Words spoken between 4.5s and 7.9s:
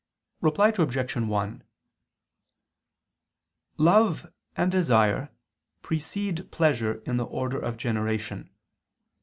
and desire precede pleasure in the order of